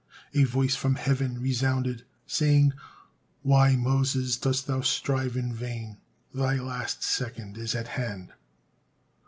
[0.33, 2.73] A voice from heaven resounded, saying:
[3.43, 5.97] "Why, Moses, dost thou strive in vain?
[6.33, 8.33] Thy last second is at hand."